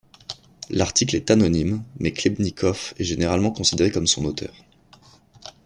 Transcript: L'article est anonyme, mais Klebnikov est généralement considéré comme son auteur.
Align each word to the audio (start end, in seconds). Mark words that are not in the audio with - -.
L'article 0.71 1.15
est 1.15 1.29
anonyme, 1.29 1.83
mais 1.99 2.11
Klebnikov 2.11 2.95
est 2.97 3.03
généralement 3.03 3.51
considéré 3.51 3.91
comme 3.91 4.07
son 4.07 4.25
auteur. 4.25 4.51